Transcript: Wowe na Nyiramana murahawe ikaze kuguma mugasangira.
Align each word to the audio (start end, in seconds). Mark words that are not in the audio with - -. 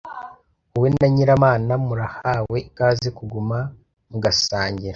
Wowe 0.71 0.87
na 0.95 1.05
Nyiramana 1.15 1.73
murahawe 1.85 2.57
ikaze 2.69 3.07
kuguma 3.17 3.57
mugasangira. 4.09 4.89